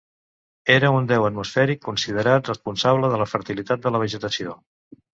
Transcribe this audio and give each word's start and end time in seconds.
Era 0.75 0.89
un 0.99 1.09
déu 1.11 1.25
atmosfèric 1.27 1.83
considerat 1.89 2.51
responsable 2.55 3.15
de 3.15 3.23
la 3.25 3.31
fertilitat 3.37 3.87
de 3.89 3.97
la 3.97 4.07
vegetació. 4.09 4.61